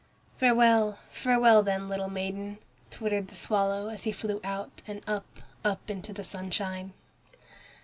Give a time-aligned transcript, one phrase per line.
[0.35, 0.97] "Farewell!
[1.11, 1.61] farewell!
[1.61, 2.57] then, little maiden,"
[2.89, 5.27] twittered the swallow as he flew out and up,
[5.63, 6.93] up into the sunshine.